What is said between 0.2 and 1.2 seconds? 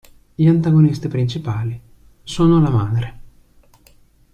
Gli antagonisti